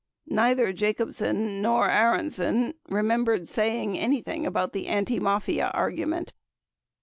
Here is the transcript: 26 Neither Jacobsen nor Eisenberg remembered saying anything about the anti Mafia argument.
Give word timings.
26 0.27 0.35
Neither 0.35 0.73
Jacobsen 0.73 1.61
nor 1.61 1.87
Eisenberg 1.91 2.73
remembered 2.89 3.47
saying 3.47 3.99
anything 3.99 4.47
about 4.47 4.73
the 4.73 4.87
anti 4.87 5.19
Mafia 5.19 5.67
argument. 5.75 6.33